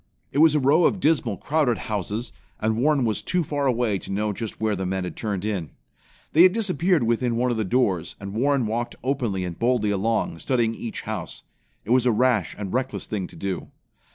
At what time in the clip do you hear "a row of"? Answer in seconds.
0.55-0.99